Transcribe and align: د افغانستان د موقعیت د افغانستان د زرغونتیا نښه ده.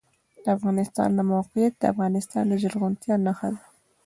د 0.43 0.45
افغانستان 0.57 1.09
د 1.15 1.19
موقعیت 1.33 1.73
د 1.77 1.83
افغانستان 1.93 2.43
د 2.47 2.53
زرغونتیا 2.61 3.15
نښه 3.25 3.49
ده. 3.55 3.61